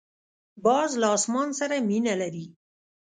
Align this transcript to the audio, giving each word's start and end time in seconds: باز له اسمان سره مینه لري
باز 0.65 0.91
له 1.01 1.07
اسمان 1.17 1.49
سره 1.59 1.75
مینه 1.89 2.13
لري 2.21 2.45